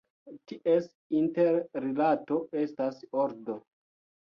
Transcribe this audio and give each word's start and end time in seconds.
Ties 0.51 0.87
interrilato 1.19 2.41
estas 2.65 3.01
ordo. 3.27 3.61